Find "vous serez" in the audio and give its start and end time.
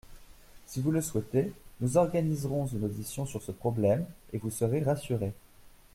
4.39-4.81